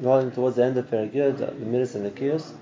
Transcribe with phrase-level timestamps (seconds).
[0.00, 2.52] rolling towards the end of Perigud, the Midas and the Kiyos.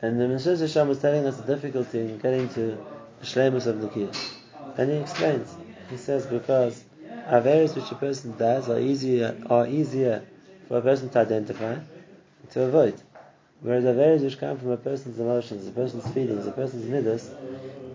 [0.00, 2.78] And the Meshach Hashem was telling us the difficulty in getting to
[3.20, 4.34] the Shlemus of the Kiyos.
[4.76, 5.54] And he explains,
[5.88, 6.84] he says, because
[7.28, 10.22] Averis which a person does are easier, are easier
[10.68, 13.00] for a person to identify, and to avoid.
[13.60, 17.30] Whereas Averis which come from a person's emotions, a person's feelings, a person's midas,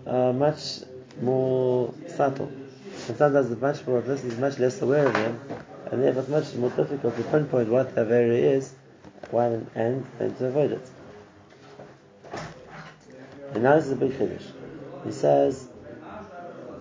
[0.06, 0.80] are much
[1.20, 2.46] more subtle.
[2.46, 5.40] And sometimes the much more, a person is much less aware of them,
[5.90, 8.72] and therefore it's much more difficult to pinpoint what the Avera is,
[9.30, 10.90] one and then to avoid it.
[13.54, 14.46] And now this is a big chiddush.
[15.04, 15.68] He says,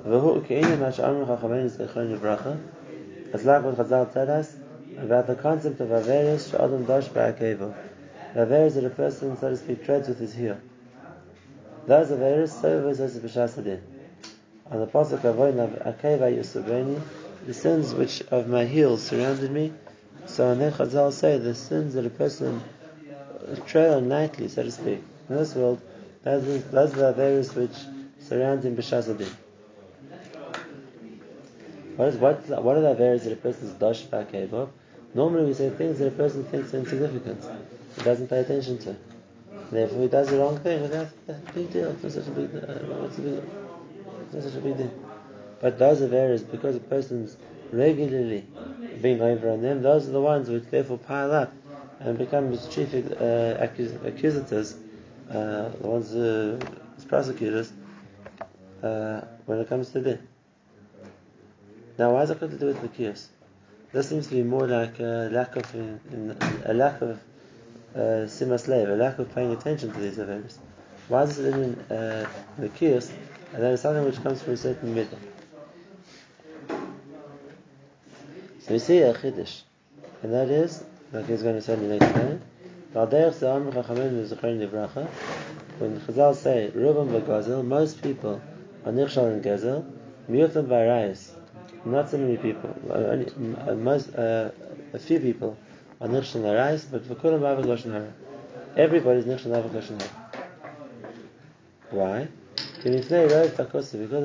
[0.06, 2.60] "V'hu ke'inu ma'sh'amru chachamenu zechon bracha."
[3.34, 4.56] It's like what Chazal tell us
[4.98, 7.74] about the concept of averis she'adam dash ba'akevo.
[8.36, 10.58] Averis that a person, so to speak, treads with his heel.
[11.88, 13.80] Those averis so as b'shasadin.
[14.70, 17.02] On the pasuk avoyin akeva yusubeni,
[17.46, 19.74] the sins which of my heels surrounded me.
[20.26, 22.62] So and then Chazal say the sins that a person
[23.66, 25.82] tread on lightly, so to speak, in this world,
[26.26, 27.76] are, those the averis which
[28.20, 29.32] surround him b'shasadin.
[31.96, 32.48] What is what?
[32.64, 34.70] What are the averis that a person is dash ba'akevo?
[35.14, 37.44] Normally we say things that a person thinks are insignificant.
[37.96, 38.96] He doesn't pay attention to.
[39.72, 41.92] Therefore he does the wrong thing without a big deal.
[41.92, 43.10] It's not such a big uh, deal.
[43.10, 43.44] Big
[44.26, 45.09] It's not such a big deal.
[45.62, 47.36] But those are areas because a person's
[47.72, 48.46] regularly
[49.02, 51.52] being over on them, those are the ones which therefore pile up
[52.00, 53.00] and become his chief uh,
[53.60, 54.76] accus- accusators,
[55.30, 56.60] uh, the ones uh,
[57.08, 57.72] prosecutors,
[58.84, 60.20] uh, when it comes to them.
[61.98, 63.28] Now, why is it got to do with the Makias?
[63.92, 67.20] This seems to be more like a lack of in, in, a lack of
[67.96, 70.60] uh, simas lev, a lack of paying attention to these events.
[71.10, 72.30] Why is it in uh,
[72.60, 73.12] Makias,
[73.54, 75.18] and that is something which comes from a certain middle?
[78.70, 79.62] So we see a chiddush,
[80.22, 82.40] and that is, like he's going to say in the next line,
[82.94, 83.10] when
[86.02, 88.40] Chazal say Rubam v'Gazel, most people
[88.86, 89.92] are nichshal in Gezel,
[90.30, 91.32] miutam v'arayis,
[91.84, 93.26] not so many people, only,
[93.68, 94.52] uh, most, uh,
[94.94, 95.58] a few people
[96.00, 98.14] are nichshal in arayis, but v'kulam v'avik lashon hara.
[98.78, 100.12] Everybody is nichshal avik lashon hara.
[101.90, 102.28] Why?
[102.84, 103.12] Because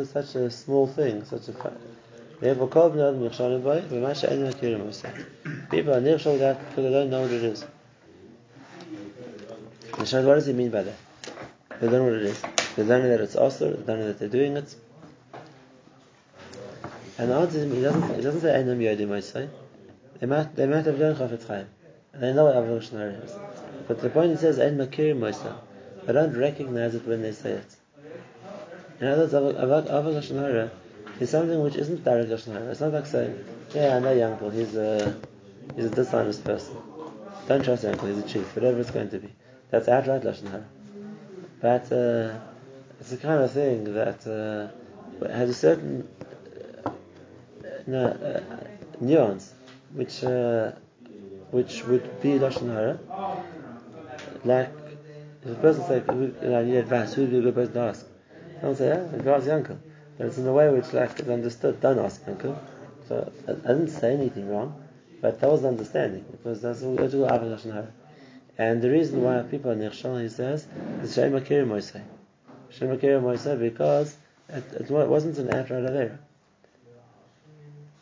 [0.02, 1.54] it's such a small thing, such a.
[2.44, 5.71] Therefore, kol bnei nichshalim by v'ma.
[5.71, 7.62] People are nichshal without because they don't know what it is.
[9.97, 10.97] What does he mean by that?
[11.81, 12.43] They don't know what it is.
[12.77, 13.72] They don't know that it's also.
[13.72, 14.77] They don't know that they're doing it.
[17.16, 18.15] And the answer is, he doesn't.
[18.16, 19.49] He doesn't say einam yodim oisai.
[20.19, 20.55] They might.
[20.55, 21.66] They might have learned chafetz chaim,
[22.12, 23.34] and they know what is.
[23.88, 25.55] But the point he says ein makirim oisa.
[26.05, 27.76] They don't recognize it when they say it.
[29.00, 30.69] In other words, avos shnara
[31.20, 32.70] is something which isn't direct lashon hara.
[32.70, 33.34] It's not like saying,
[33.75, 34.50] "Yeah, I know your uncle.
[34.50, 35.14] He's a
[35.76, 36.76] he's a dishonest person.
[37.48, 38.08] Don't trust your uncle.
[38.08, 38.54] He's a chief.
[38.56, 39.30] Whatever it's going to be."
[39.70, 40.66] That's outright lashon hara.
[41.60, 42.34] But uh,
[43.00, 46.08] it's the kind of thing that uh, has a certain
[46.84, 46.91] uh,
[47.86, 48.41] no, uh,
[49.00, 49.52] nuance,
[49.92, 50.72] which uh,
[51.50, 52.98] which would be lashon hara.
[54.44, 54.70] Like
[55.44, 58.06] if a person you "I need advice," who would be a good person to ask?
[58.60, 59.78] Someone say, "Yeah, ask your uncle."
[60.16, 61.80] But it's in a way which, like, is understood.
[61.80, 62.58] Don't ask uncle.
[63.08, 64.82] So I, I didn't say anything wrong,
[65.20, 67.92] but that was the understanding because that's all lashon hara.
[68.56, 70.66] And the reason why people are nichshal, he says,
[71.02, 72.02] is Shem Akir Moisei.
[72.70, 74.16] Shem Moisei because
[74.48, 76.19] it, it wasn't an outright avera.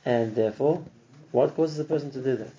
[0.05, 0.85] And therefore,
[1.31, 2.53] what causes a person to do that?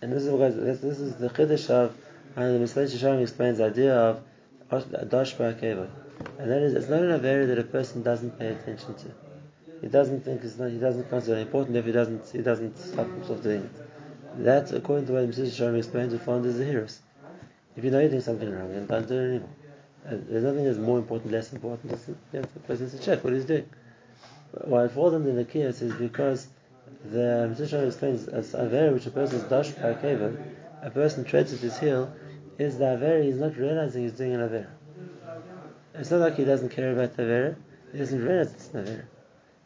[0.00, 1.94] And this is this, is the chiddush of
[2.34, 4.22] how the Mishnah Shalom explains the idea of
[5.10, 5.90] dash ba'akeva.
[6.40, 9.08] And that is, it's not an avera that a person doesn't pay attention to.
[9.82, 12.78] He doesn't think it's not, he doesn't consider it important if he doesn't, he doesn't
[12.78, 14.44] stop himself doing it.
[14.44, 15.54] That, according to what Mrs.
[15.54, 17.00] Shalom explains, we find as a heroes.
[17.76, 19.50] If you know you're doing something wrong, then don't do it anymore.
[20.06, 21.92] And there's nothing that's more important, less important.
[21.92, 23.68] It's, you have to person to check what he's doing.
[24.64, 26.46] Why it falls under the kiyas is because
[27.04, 27.68] the Mrs.
[27.68, 30.38] Shalom explains as avera which a person is dash by a cave,
[30.80, 32.10] a person treads with his heel,
[32.56, 34.68] is the avera he's not realizing he's doing an avera.
[36.00, 37.56] It's not like he doesn't care about the avera,
[37.92, 39.04] he doesn't realize it's an avera.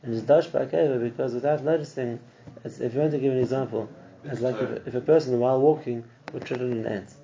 [0.02, 2.19] And he's dash by because without noticing,
[2.64, 3.88] if you want to give an example,
[4.25, 6.02] it's like if, if a person while walking
[6.32, 7.14] would tread on an ant.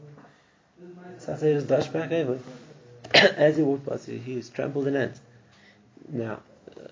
[1.18, 2.38] So I say just dash back over.
[3.14, 5.18] As he walked past, he, he trampled an ant.
[6.08, 6.82] Now, uh,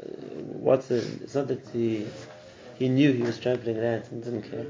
[0.67, 0.97] what's the?
[0.97, 2.09] It's not that he
[2.81, 4.67] he knew he was trampling an ant and didn't care.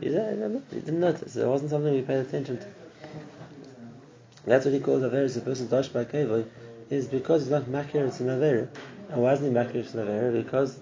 [0.00, 1.36] He, he didn't notice.
[1.36, 2.66] It wasn't something he paid attention to.
[4.44, 5.32] That's what he calls avera.
[5.32, 6.44] The person dash back over
[6.90, 8.06] is because he's not makir.
[8.06, 8.68] It's an avera.
[9.10, 9.76] And why isn't he makir?
[9.76, 10.78] It's an avera because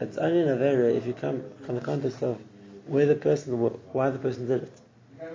[0.00, 2.38] it's only an avera if you come from the context of
[2.86, 3.54] where the person,
[3.92, 4.72] why the person did it,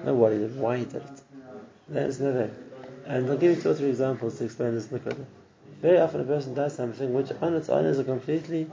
[0.04, 1.22] not what he did, why he did it.
[1.90, 2.54] That is an avera.
[3.06, 5.26] And I'll give you two or three examples to explain this nekuda.
[5.82, 8.68] Very often a person does something which on its own is a completely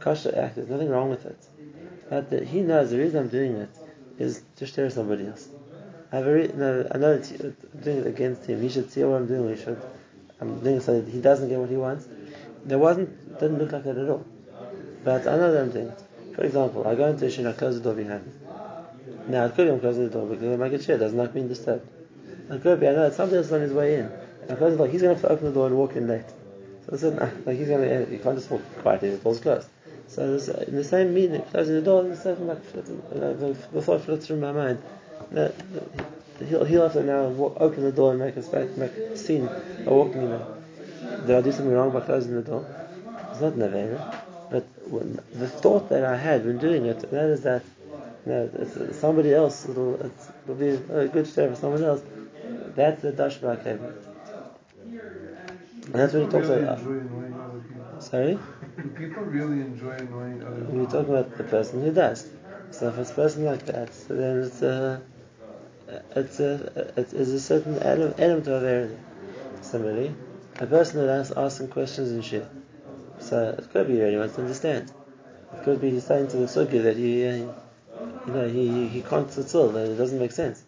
[0.00, 0.56] kosher act.
[0.56, 1.38] There's nothing wrong with it.
[2.10, 3.70] But the, he knows the reason I'm doing it
[4.18, 5.48] is to share somebody else.
[6.10, 8.60] I have a no, I know that I'm doing it against him.
[8.62, 9.46] He should see what I'm doing.
[9.46, 9.80] We should.
[10.40, 12.06] I'm doing it so that he doesn't get what he wants.
[12.64, 14.24] There wasn't, didn't look like that at all.
[15.04, 16.02] But another I'm it.
[16.34, 18.32] For example, I go into a shin, I close the door behind me.
[19.28, 21.34] Now, it could be I'm closing the door because I make a chair, doesn't like
[21.34, 21.88] being disturbed.
[22.50, 24.06] It could be, I know that somebody else is on his way in.
[24.42, 25.96] And I close the door, he's going to have to open the door and walk
[25.96, 26.28] in late.
[26.86, 29.18] So I said, nah, like he's going to, eh, you can't just walk quietly, the
[29.18, 29.68] door's closed.
[30.06, 32.80] So this, uh, in the same meaning, closing the door, there's certain like, uh,
[33.12, 34.82] the, the thought flits through my mind.
[35.32, 35.54] That
[36.46, 39.16] he'll, he'll have to now walk, open the door and make a, space, make a
[39.16, 39.48] scene
[39.84, 40.46] by walking in there.
[41.26, 42.64] Did I do something wrong by closing the door?
[43.30, 44.00] It's not nevera.
[44.50, 47.62] But when, the thought that I had when doing it, that is that
[48.24, 52.02] you know, it's, somebody else, it'll, it'll be a good share for someone else.
[52.74, 53.94] That's the dashbar kevin.
[55.86, 56.78] And that's what he talks really about.
[56.78, 58.00] enjoy annoying other people.
[58.00, 58.38] Sorry?
[58.82, 60.74] Do people really enjoy annoying other people?
[60.74, 62.28] We're talking about the person who does.
[62.70, 65.00] So if it's a person like that, so then it's a,
[66.16, 69.00] it's a, it's a certain element, of awareness.
[69.62, 70.14] Similarly,
[70.60, 72.46] a person that asks, asking questions and shit.
[73.20, 74.92] So it could be he really wants to understand.
[75.54, 77.36] It could be he's saying to the sugi that he, uh,
[78.26, 80.62] you know, he, he, can't fulfill, that it doesn't make sense.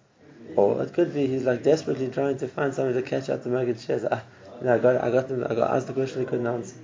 [0.56, 3.50] Or it could be he's like desperately trying to find somebody to catch out the
[3.50, 4.04] Maggid shares.
[4.10, 4.22] Ah,
[4.60, 6.76] you know, I got, I got them, I got asked the question he couldn't answer.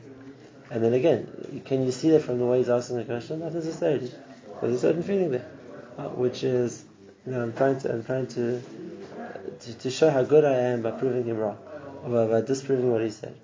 [0.70, 3.40] And then again, can you see that from the way he's asking the question?
[3.40, 4.10] Not necessarily.
[4.60, 5.46] There's a certain feeling there,
[5.98, 6.84] uh, which is,
[7.26, 8.62] you know, I'm trying to, I'm trying to,
[9.60, 11.58] to, to show how good I am by proving him wrong,
[12.04, 13.34] or by, by disproving what he said.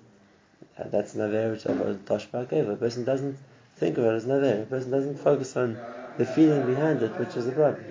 [0.77, 3.37] Uh, that's average of a toshbak A person doesn't
[3.77, 4.63] think of it as an aver.
[4.63, 5.77] A person doesn't focus on
[6.17, 7.83] the feeling behind it, which is the problem.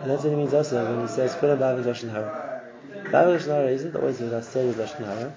[0.00, 2.62] And that's what he means also when he says, Kula Bavik Hara.
[3.04, 5.34] Bavik Hara isn't always what I is Lashon Hara,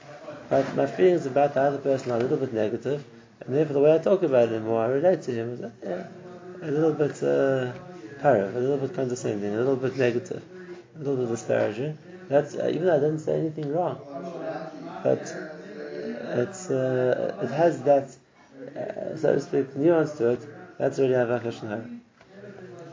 [0.49, 3.03] but my feelings about the other person are a little bit negative,
[3.41, 6.07] and therefore the way I talk about him or I relate to him is yeah,
[6.61, 7.73] a little bit uh,
[8.21, 10.43] parav, a little bit condescending, a little bit negative,
[10.95, 11.97] a little bit disparaging.
[12.29, 13.99] That's uh, even though I didn't say anything wrong,
[15.03, 15.21] but
[16.39, 18.15] it's uh, it has that
[18.75, 20.41] uh, so to speak nuance to it.
[20.77, 21.41] That's really Hara.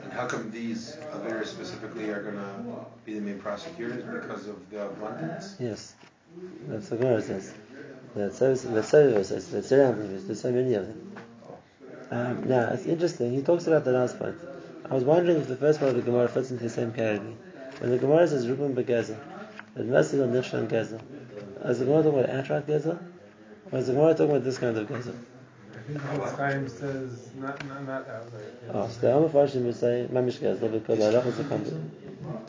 [0.02, 4.70] And how come these Averas specifically are going to be the main prosecutors because of
[4.70, 5.56] the abundance?
[5.60, 5.94] Yes,
[6.66, 7.54] that's what Gemara says.
[8.14, 8.54] That's so.
[8.54, 9.22] That's so.
[9.22, 11.12] Says that's There's so many of them.
[12.10, 13.32] Um, now it's interesting.
[13.32, 14.36] He talks about the last point.
[14.90, 17.36] I was wondering if the first part of the Gemara fits into the same category.
[17.78, 19.16] When the Gemara says Rubin begezel,
[19.76, 21.00] it must be on Nichshon gezel.
[21.68, 22.98] Is the Gemara talking about Atrak gezel,
[23.70, 25.14] or is the Gemara talking about this kind of gezel?
[25.74, 28.44] I think Chofetz Chaim says not not not outright.
[28.72, 31.74] Oh, so the Alma Farshim will say Mamish gezel because Allah is a complete.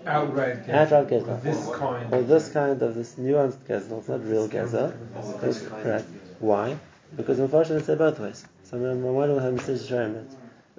[0.05, 0.65] Outright.
[0.67, 1.23] Atrak Gezel.
[1.25, 1.43] gezel.
[1.43, 2.13] This kind.
[2.13, 3.99] Or this kind of this nuanced gezel.
[3.99, 4.45] It's not real.
[4.45, 6.03] It's- Right.
[6.39, 6.77] Why?
[7.17, 8.45] Because Mepharshim would say both ways.
[8.63, 9.75] So I'm wondering how Mr.
[9.77, 10.31] Shrem it.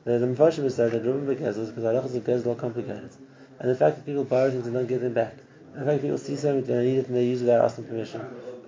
[0.05, 3.11] The the Mepharshim would say that Reuben begezel because halachas of gezel are complicated,
[3.59, 5.35] and the fact that people borrow things and don't give them back,
[5.75, 7.45] and the fact that people see something and they need it and they use it
[7.45, 8.21] without asking permission,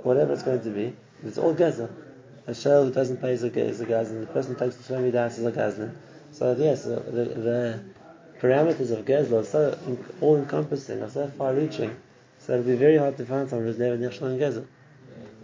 [0.02, 0.94] whatever it's going to be,
[1.24, 1.88] it's all gezel.
[2.46, 3.84] A shell who doesn't pay is a, is a.
[3.84, 5.92] The person who takes the shlomi das is a.
[6.32, 7.80] So yes, the, the,
[8.42, 9.78] parameters of gezel are so
[10.20, 11.94] all encompassing, are so far reaching,
[12.38, 14.66] so it'll be very hard to find someone who's never nichshel in gezel.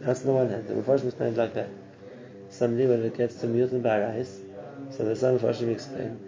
[0.00, 0.66] That's the one hand.
[0.66, 1.68] The Mepharshim explained like that.
[2.50, 4.26] Somebody when it gets to mute and barais,
[4.90, 6.18] so the some Mepharshim explain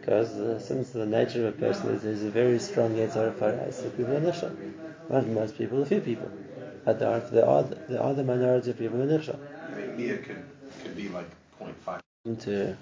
[0.00, 3.96] because uh, since the nature of a person is there's a very strong yetzar parais,
[3.96, 4.56] people are nichshel.
[5.08, 6.30] Not most people, a few people.
[6.84, 9.38] But there are, there are, there are the minority of people who are nichshel.
[9.70, 10.42] I mean, Mia could,
[10.82, 11.28] could be like
[11.60, 12.40] 0.5.
[12.44, 12.76] to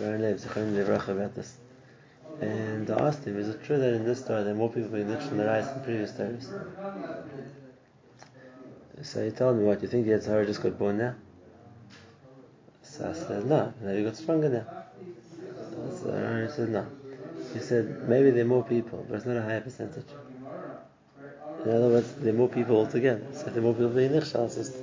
[0.00, 1.56] Aaron Lev, Zichron Levracha, about this.
[2.40, 4.90] And I asked him, is it true that in this story there are more people
[4.90, 6.48] being nichshel in the rice than previous stories?
[9.02, 11.14] So he told me, what, you think the Yetzirah just got born now?
[12.92, 14.66] So I said, no, no, he got stronger now.
[15.98, 16.86] So Aaron said, no.
[17.54, 20.04] He said, maybe there are more people, but it's not a higher percentage.
[21.64, 23.24] In other words, there are more people altogether.
[23.32, 24.76] So there are more people being nichshel, it's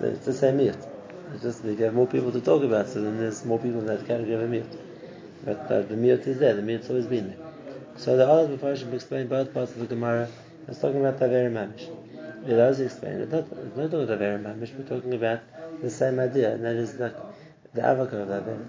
[0.00, 0.84] it's the same miyut.
[1.32, 3.86] It's just they have more people to talk about, so then there's more people in
[3.86, 4.76] that category of a miyut.
[5.44, 7.38] But uh, the miyut is there, the miyut's always been there.
[7.98, 10.28] So the others before should explain both parts of the Gemara.
[10.66, 11.86] It's talking about Taveri Mamish.
[12.46, 15.40] The others explain it's not, it's not talking about Mamish, we're talking about
[15.80, 17.14] the same idea, and that is like
[17.74, 18.66] the avaka of Taveri.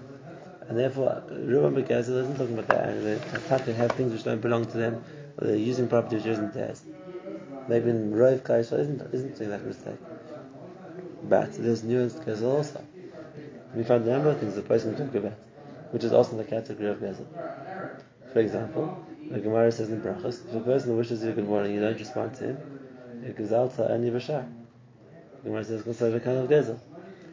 [0.68, 4.40] And therefore, Ruben Begazel isn't talking about that, and the to have things which don't
[4.40, 5.04] belong to them,
[5.38, 6.82] or they're using property which isn't theirs.
[7.68, 9.98] Maybe in Rov Kaisha isn't, isn't doing that mistake.
[11.28, 12.84] But there's nuanced Gezel also.
[13.74, 15.32] We find a number of things the person can talk about.
[15.94, 17.26] which is also in the category of Gezel.
[18.32, 18.98] For example,
[19.30, 22.34] the Gemara says in Brachas, if a person wishes you good morning, you don't respond
[22.36, 22.58] to him,
[23.38, 24.44] Gezalta and Yivashar.
[24.44, 24.63] The
[25.44, 26.78] Gemara says considered a kind of Gezel.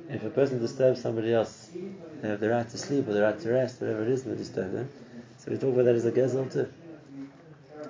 [0.10, 1.70] If a person disturbs somebody else,
[2.22, 4.34] they have the right to sleep or the right to rest, whatever it is, and
[4.34, 4.90] they disturb them.
[5.38, 6.72] So we talk about that as a Gezel too.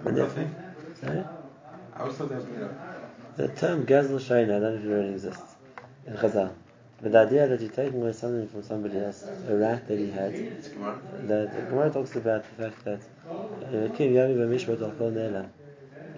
[0.05, 0.49] And therefore,
[0.99, 1.23] sorry?
[1.95, 3.37] I was told that was made up.
[3.37, 5.55] The term Gezel Shaina, I don't know if it really exists
[6.05, 6.53] in Chazal.
[7.01, 10.11] But the idea that you're taking away something from somebody else, a right that he
[10.11, 13.87] had, that the Gemara talks about the fact that uh,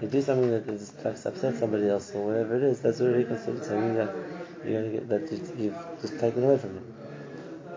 [0.02, 3.26] You do something that is perhaps upset somebody else or whatever it is, that's already
[3.26, 4.10] considered something that
[4.66, 6.84] get that you- you've just taken away from him.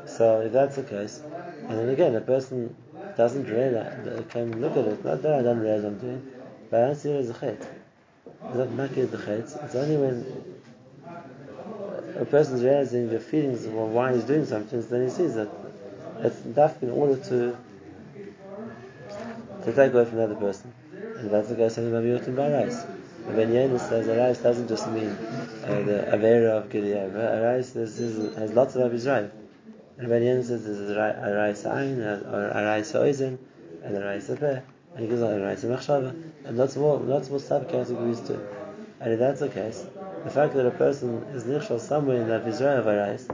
[0.06, 1.20] So if that's the case,
[1.68, 2.74] and then again, a person
[3.16, 3.92] doesn't realize,
[4.30, 6.22] can look at it, not that I don't realize I'm doing,
[6.70, 7.60] but I don't see it as a chait.
[8.48, 9.64] It's not makir the chait.
[9.64, 10.24] It's only when
[12.20, 15.48] a person's realizing the feelings of why he's doing something, then he sees that
[16.22, 17.56] it's daf in order to
[19.64, 20.72] to take away from the other person.
[21.18, 22.86] And that's the case something about Miyutim Barais.
[23.26, 27.12] When Yenis says Arais doesn't just mean uh, the Avera of Gilead.
[27.14, 29.30] Arais is, is, has lots of Israel.
[29.98, 33.38] And when Yenis says there's Arais Ain, or Arais Oizen,
[33.82, 34.62] and Arais Apeh,
[34.94, 38.46] and he goes on Arais Machshava, and lots more, lots more subcategories too.
[39.00, 39.86] And if that's the case,
[40.24, 43.26] the fact that a person is nichshal somewhere in that Israel of Arais,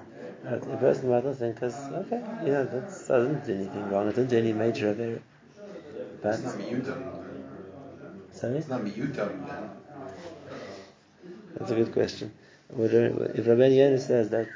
[0.44, 4.10] a person might not think, because, okay, you know, that doesn't do anything wrong, it
[4.10, 5.20] doesn't do any major Avera.
[6.22, 6.40] But,
[8.42, 8.88] It's not miyutam.
[8.88, 8.90] sorry?
[8.90, 9.70] It's not miyutam then.
[11.56, 12.32] That's a good question.
[12.76, 14.48] If Rabbi Yonah says that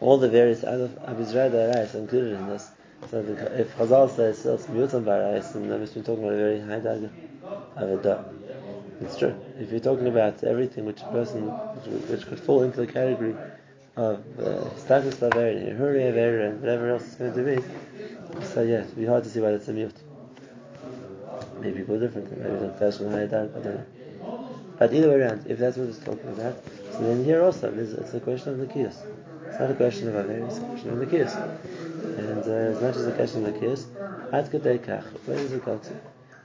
[0.00, 2.70] all the various other Abizrad Arais are included in this,
[3.10, 6.36] so the, if Chazal says it's Miyutam Barais, then that must we're talking about a
[6.36, 7.10] very high dagger
[7.76, 8.24] of a.
[9.00, 9.34] It's true.
[9.58, 13.36] If you're talking about everything which a person, which, which could fall into the category
[13.96, 18.62] of uh, status of area, hurry of and whatever else it's going to be, so
[18.62, 19.94] yeah, it'd be hard to see why that's a mute.
[21.64, 22.30] Maybe people are different.
[22.36, 24.48] Maybe it's a fashion high dagger, I don't know.
[24.78, 28.12] But either way around, if that's what it's talking about, so then here also, it's
[28.12, 28.96] a question of the kios.
[29.48, 31.34] It's not a question of Aver, it's a question of the kios.
[32.18, 33.86] And uh, as much as a question of the kios,
[34.34, 35.90] Ad Kadei Kach, where does it go to?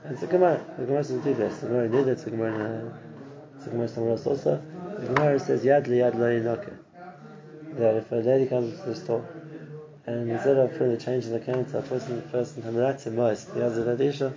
[0.04, 0.64] And it's a Gemara.
[0.78, 1.60] The Gemara says two places.
[1.60, 4.62] The Gemara did it, it's a Gemara, uh, it's a Gemara somewhere else also.
[5.00, 6.72] The Gemara says Yad li Yad yinoke.
[7.76, 9.26] That if a lady comes to the store,
[10.06, 13.60] and instead of putting the change in the counter, a person, person Hamaratze Mois, he
[13.60, 14.32] has a Radisha,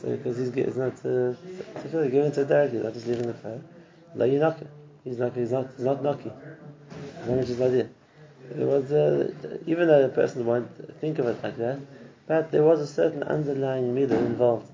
[0.00, 3.48] so because he's, he's not, uh, to feel giving to directly, not just leaving for
[3.48, 3.60] her.
[4.14, 4.66] Lo yinoke.
[5.04, 6.32] He's not, he's not, he's not knocky.
[7.24, 7.88] How much is idea?
[8.54, 9.32] Was, uh,
[9.66, 10.68] even though the person won't
[11.00, 11.78] think of it like that,
[12.26, 14.70] but there was a certain underlying middle involved.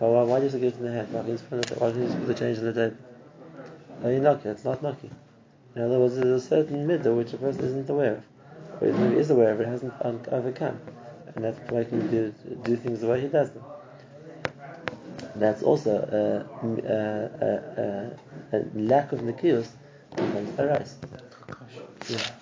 [0.00, 1.12] Well, why, why do you have in the hand?
[1.12, 4.22] Why why can't you put the change in the table?
[4.22, 5.10] Knock it, it's not knocky.
[5.76, 8.82] In other words, there's a certain middle which a person isn't aware of.
[8.82, 10.80] Or he maybe is aware of it, hasn't overcome.
[11.34, 12.34] And that's making him do,
[12.64, 13.62] do things the way he does them.
[15.40, 17.44] That's also uh, uh,
[17.82, 19.22] uh, a lack of
[21.14, 22.12] it comes to.
[22.14, 22.39] Yeah.